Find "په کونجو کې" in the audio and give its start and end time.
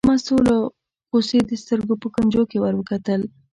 2.01-2.57